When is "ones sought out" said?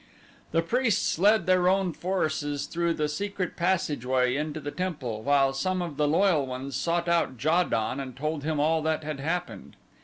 6.47-7.33